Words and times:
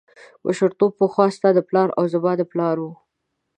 مشرتوب 0.45 0.91
پخوا 0.99 1.25
ستا 1.35 1.49
د 1.55 1.59
پلار 1.69 1.89
او 1.97 2.03
زما 2.13 2.31
د 2.37 2.41
پلار 2.51 2.75
و. 2.81 2.85